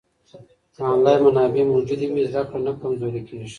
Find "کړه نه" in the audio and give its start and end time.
2.49-2.71